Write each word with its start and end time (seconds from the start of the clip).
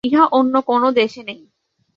ইহা 0.03 0.23
অন্য 0.31 0.53
কোনও 0.61 0.89
দেশে 0.91 1.21
নেই। 1.23 1.41